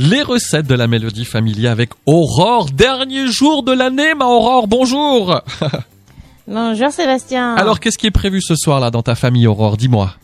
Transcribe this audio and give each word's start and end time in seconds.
les 0.00 0.22
recettes 0.22 0.66
de 0.66 0.74
la 0.74 0.86
Mélodie 0.86 1.26
Family 1.26 1.66
avec 1.66 1.90
Aurore. 2.06 2.70
Dernier 2.70 3.26
jour 3.26 3.62
de 3.62 3.72
l'année, 3.72 4.14
ma 4.14 4.24
Aurore, 4.24 4.66
bonjour 4.66 5.42
Bonjour 6.48 6.90
Sébastien. 6.90 7.54
Alors, 7.54 7.78
qu'est-ce 7.78 7.98
qui 7.98 8.06
est 8.06 8.10
prévu 8.10 8.40
ce 8.40 8.56
soir 8.56 8.80
là 8.80 8.90
dans 8.90 9.02
ta 9.02 9.14
famille, 9.14 9.46
Aurore? 9.46 9.76
Dis-moi. 9.76 10.14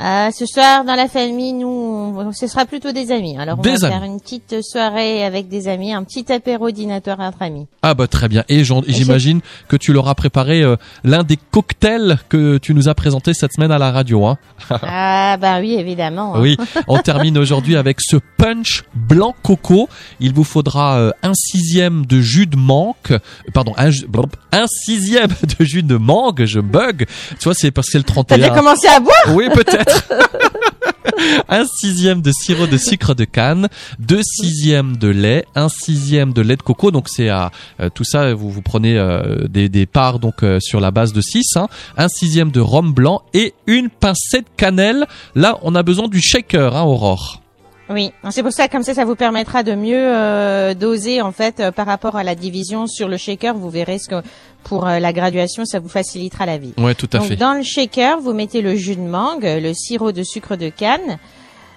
Euh, 0.00 0.30
ce 0.30 0.46
soir, 0.46 0.84
dans 0.84 0.94
la 0.94 1.08
famille, 1.08 1.52
nous, 1.54 2.32
ce 2.32 2.46
sera 2.46 2.66
plutôt 2.66 2.92
des 2.92 3.10
amis. 3.10 3.36
Alors, 3.36 3.58
on 3.58 3.62
Des 3.62 3.74
va 3.76 3.88
amis. 3.88 3.94
faire 3.96 4.04
une 4.04 4.20
petite 4.20 4.62
soirée 4.62 5.24
avec 5.24 5.48
des 5.48 5.66
amis, 5.66 5.92
un 5.92 6.04
petit 6.04 6.32
apéro 6.32 6.70
dînatoire 6.70 7.18
entre 7.18 7.42
amis. 7.42 7.66
Ah 7.82 7.94
bah 7.94 8.06
très 8.06 8.28
bien. 8.28 8.44
Et 8.48 8.62
j'imagine 8.86 9.40
que 9.66 9.76
tu 9.76 9.92
leur 9.92 10.06
as 10.08 10.14
préparé 10.14 10.62
euh, 10.62 10.76
l'un 11.02 11.24
des 11.24 11.36
cocktails 11.36 12.18
que 12.28 12.58
tu 12.58 12.74
nous 12.74 12.88
as 12.88 12.94
présenté 12.94 13.34
cette 13.34 13.52
semaine 13.52 13.72
à 13.72 13.78
la 13.78 13.90
radio. 13.90 14.24
Hein. 14.26 14.38
ah, 14.70 15.36
bah 15.40 15.58
oui, 15.58 15.74
évidemment. 15.74 16.36
hein. 16.36 16.40
Oui, 16.42 16.56
on 16.86 16.98
termine 16.98 17.36
aujourd'hui 17.36 17.76
avec 17.76 18.00
ce 18.00 18.18
punch 18.36 18.84
blanc 18.94 19.34
coco. 19.42 19.88
Il 20.20 20.32
vous 20.32 20.44
faudra 20.44 20.98
euh, 20.98 21.10
un 21.24 21.34
sixième 21.34 22.06
de 22.06 22.20
jus 22.20 22.46
de 22.46 22.56
mangue, 22.56 22.94
euh, 23.10 23.18
pardon, 23.52 23.74
un, 23.76 24.66
sixième 24.68 25.30
de 25.58 25.64
jus 25.64 25.82
de 25.82 25.96
mangue. 25.96 26.44
Je 26.44 26.60
bug. 26.60 27.06
Tu 27.38 27.44
vois, 27.44 27.54
c'est 27.54 27.72
parce 27.72 27.88
que 27.88 27.92
c'est 27.92 27.98
le 27.98 28.04
T'as 28.04 28.12
31. 28.14 28.36
déjà 28.38 28.50
commencé 28.50 28.86
à 28.86 29.00
boire? 29.00 29.34
Oui, 29.34 29.48
peut-être. 29.52 29.87
un 31.48 31.64
sixième 31.64 32.22
de 32.22 32.32
sirop 32.32 32.66
de 32.66 32.76
sucre 32.76 33.14
de 33.14 33.24
canne, 33.24 33.68
deux 33.98 34.22
sixièmes 34.22 34.96
de 34.96 35.08
lait, 35.08 35.44
un 35.54 35.68
sixième 35.68 36.32
de 36.32 36.42
lait 36.42 36.56
de 36.56 36.62
coco. 36.62 36.90
Donc 36.90 37.08
c'est 37.08 37.28
à 37.28 37.50
euh, 37.80 37.88
tout 37.90 38.04
ça, 38.04 38.34
vous 38.34 38.50
vous 38.50 38.62
prenez 38.62 38.98
euh, 38.98 39.46
des, 39.48 39.68
des 39.68 39.86
parts 39.86 40.18
donc 40.18 40.42
euh, 40.42 40.60
sur 40.60 40.80
la 40.80 40.90
base 40.90 41.12
de 41.12 41.20
6, 41.20 41.56
hein, 41.56 41.68
un 41.96 42.08
sixième 42.08 42.50
de 42.50 42.60
rhum 42.60 42.92
blanc 42.92 43.22
et 43.34 43.54
une 43.66 43.88
pincée 43.88 44.40
de 44.40 44.48
cannelle. 44.56 45.06
Là, 45.34 45.58
on 45.62 45.74
a 45.74 45.82
besoin 45.82 46.08
du 46.08 46.20
shaker, 46.20 46.76
hein, 46.76 46.82
Aurore. 46.82 47.42
Oui, 47.90 48.12
c'est 48.30 48.42
pour 48.42 48.52
ça, 48.52 48.68
comme 48.68 48.82
ça, 48.82 48.92
ça 48.92 49.04
vous 49.06 49.14
permettra 49.16 49.62
de 49.62 49.74
mieux 49.74 49.96
euh, 49.96 50.74
doser 50.74 51.22
en 51.22 51.32
fait 51.32 51.58
euh, 51.60 51.72
par 51.72 51.86
rapport 51.86 52.16
à 52.16 52.22
la 52.22 52.34
division 52.34 52.86
sur 52.86 53.08
le 53.08 53.16
shaker. 53.16 53.54
Vous 53.54 53.70
verrez 53.70 53.98
ce 53.98 54.08
que 54.08 54.22
pour 54.64 54.86
euh, 54.86 54.98
la 54.98 55.12
graduation, 55.14 55.64
ça 55.64 55.78
vous 55.78 55.88
facilitera 55.88 56.44
la 56.44 56.58
vie. 56.58 56.74
Ouais, 56.76 56.94
tout 56.94 57.08
à 57.14 57.18
Donc 57.18 57.28
fait. 57.28 57.36
dans 57.36 57.54
le 57.54 57.62
shaker, 57.62 58.20
vous 58.20 58.34
mettez 58.34 58.60
le 58.60 58.74
jus 58.76 58.96
de 58.96 59.00
mangue, 59.00 59.44
le 59.44 59.72
sirop 59.72 60.12
de 60.12 60.22
sucre 60.22 60.56
de 60.56 60.68
canne, 60.68 61.18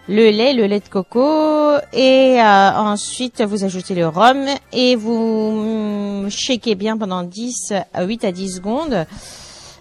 le 0.09 0.31
lait, 0.31 0.53
le 0.53 0.65
lait 0.65 0.81
de 0.81 0.89
coco 0.89 1.77
et 1.93 2.41
euh, 2.41 2.71
ensuite 2.75 3.41
vous 3.41 3.63
ajoutez 3.63 3.95
le 3.95 4.07
rhum 4.07 4.45
et 4.73 4.95
vous 4.95 6.25
mm, 6.25 6.29
shakez 6.29 6.75
bien 6.75 6.97
pendant 6.97 7.23
10 7.23 7.71
à 7.93 8.03
8 8.03 8.25
à 8.25 8.31
10 8.33 8.55
secondes. 8.55 9.05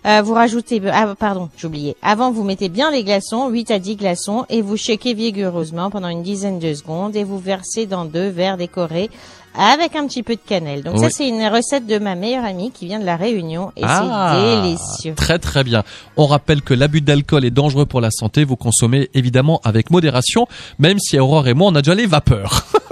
Euh, 0.07 0.23
vous 0.23 0.35
rajoutez 0.35 0.81
ah, 0.93 1.15
pardon, 1.19 1.51
oublié. 1.63 1.97
Avant 2.03 2.33
vous 2.33 2.43
mettez 2.43 2.69
bien 2.69 2.91
les 2.91 3.05
glaçons, 3.05 3.49
8 3.49 3.71
à 3.71 3.79
10 3.79 3.97
glaçons 3.97 4.47
et 4.49 4.63
vous 4.63 4.77
shakez 4.77 5.13
vigoureusement 5.15 5.91
pendant 5.91 6.09
une 6.09 6.23
dizaine 6.23 6.59
de 6.59 6.73
secondes 6.73 7.17
et 7.17 7.25
vous 7.25 7.39
versez 7.39 7.87
dans 7.87 8.07
deux 8.07 8.29
verres 8.29 8.57
décorés 8.57 9.11
avec 9.55 9.97
un 9.97 10.07
petit 10.07 10.23
peu 10.23 10.37
de 10.37 10.41
cannelle. 10.41 10.83
Donc 10.83 10.99
ça 10.99 11.11
c'est 11.11 11.29
une 11.29 11.47
recette 11.49 11.87
de 11.87 11.99
ma 11.99 12.15
meilleure 12.15 12.45
amie 12.45 12.71
qui 12.71 12.87
vient 12.87 13.01
de 13.01 13.05
la 13.05 13.17
Réunion 13.17 13.73
et 13.77 13.83
Ah, 13.85 14.37
c'est 14.39 14.63
délicieux. 14.63 15.15
Très 15.17 15.39
très 15.39 15.65
bien. 15.65 15.83
On 16.17 16.27
rappelle 16.27 16.63
que 16.63 16.73
l'abus 16.73 17.01
d'alcool 17.01 17.45
est 17.45 17.51
dangereux 17.51 17.87
pour 17.87 18.01
la 18.01 18.11
santé. 18.11 18.45
Vous 18.45 18.57
consommez 18.57 19.11
évidemment 19.13 19.61
avec 19.65 19.91
modération, 19.91 20.47
même 20.79 20.99
si 20.99 21.19
Aurore 21.19 21.49
et 21.49 21.55
moi 21.55 21.69
on 21.71 21.75
a 21.75 21.83
déjà 21.83 21.95
les 21.95 22.07
vapeurs. 22.07 22.67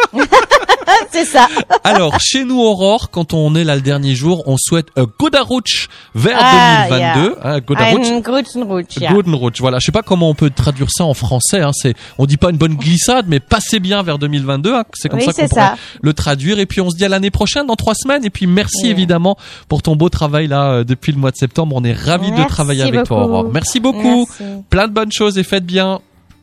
c'est 1.11 1.25
ça. 1.25 1.47
Alors, 1.85 2.19
chez 2.21 2.45
nous, 2.45 2.61
Aurore, 2.61 3.11
quand 3.11 3.35
on 3.35 3.55
est 3.55 3.65
là 3.65 3.75
le 3.77 3.83
dernier 3.83 4.15
jour, 4.15 4.43
on 4.47 4.57
souhaite 4.59 4.87
un 4.97 5.05
Guten 5.19 5.41
Rutsch 5.43 5.89
vers 6.15 6.39
Ah, 6.41 6.87
2022. 6.89 7.37
Hein, 7.43 7.59
Guten 7.61 7.85
Rutsch. 7.97 8.09
Ein 8.09 8.21
guten 8.23 8.63
Rutsch, 8.65 8.97
ja. 9.01 9.13
Guten 9.13 9.35
Rutsch. 9.35 9.61
Voilà. 9.61 9.79
Je 9.79 9.87
sais 9.87 9.93
pas 9.93 10.03
comment 10.03 10.29
on 10.31 10.35
peut 10.35 10.51
traduire 10.51 10.91
ça 10.91 11.05
en 11.05 11.15
français. 11.15 11.61
Hein. 11.61 11.71
C'est, 11.73 11.95
on 12.19 12.27
dit 12.27 12.37
pas 12.37 12.51
une 12.51 12.57
bonne 12.57 12.75
glissade, 12.77 13.27
mais 13.29 13.41
passez 13.41 13.81
bien 13.81 14.03
vers 14.03 14.19
2022. 14.19 14.75
hein. 14.75 14.85
C'est 14.95 15.09
comme 15.09 15.19
Oui, 15.19 15.27
ça 15.27 15.33
qu'on 15.33 15.49
pourrait 15.49 15.71
le 16.03 16.13
traduire. 16.13 16.59
Et 16.59 16.67
puis 16.67 16.81
on 16.81 16.91
se 16.91 16.97
dit 16.97 17.05
à 17.05 17.09
l'année 17.09 17.31
prochaine, 17.31 17.67
dans 17.67 17.77
trois 17.77 17.95
semaines. 17.95 18.25
Et 18.25 18.31
puis 18.31 18.47
merci 18.47 18.87
évidemment 18.89 19.37
pour 19.69 19.83
ton 19.83 19.97
beau 19.97 20.09
travail 20.09 20.47
là 20.47 20.71
euh, 20.71 20.85
depuis 20.85 21.13
le 21.13 21.19
mois 21.19 21.31
de 21.31 21.37
septembre. 21.37 21.75
On 21.77 21.85
est 21.85 21.93
ravis 21.93 22.31
de 22.33 22.45
travailler 22.45 22.83
avec 22.83 23.05
toi. 23.05 23.25
Aurore. 23.27 23.45
Merci 23.53 23.81
beaucoup. 23.81 24.27
Merci. 24.41 24.63
Plein 24.71 24.89
de 24.89 24.93
bonnes 24.93 25.13
choses 25.13 25.39
et 25.39 25.43
faites 25.45 25.65
bien. 25.67 26.01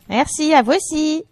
Merci 0.09 0.53
à 0.53 0.61
vous 0.61 0.73
aussi. 0.73 1.23